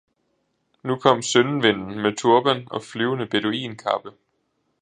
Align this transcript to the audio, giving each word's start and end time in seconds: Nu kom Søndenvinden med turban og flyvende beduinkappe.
Nu 0.83 0.95
kom 0.97 1.21
Søndenvinden 1.21 2.01
med 2.01 2.17
turban 2.17 2.67
og 2.71 2.83
flyvende 2.83 3.27
beduinkappe. 3.27 4.13